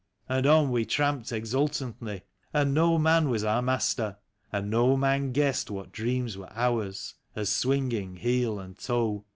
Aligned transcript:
As 0.27 0.43
on 0.47 0.71
we 0.71 0.83
tramped 0.83 1.31
exultantly, 1.31 2.23
and 2.51 2.73
no 2.73 2.97
man 2.97 3.29
was 3.29 3.43
our 3.43 3.61
master. 3.61 4.17
And 4.51 4.71
no 4.71 4.97
man 4.97 5.31
guessed 5.31 5.69
what 5.69 5.91
dreams 5.91 6.39
were 6.39 6.51
ours, 6.55 7.13
as 7.35 7.49
swinging 7.49 8.15
heel 8.15 8.57
and 8.59 8.75
toe. 8.79 9.25